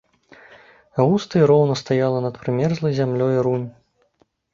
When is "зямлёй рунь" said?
3.01-3.67